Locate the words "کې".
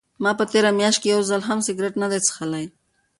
1.01-1.07